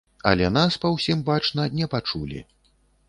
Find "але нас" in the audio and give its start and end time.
0.29-0.77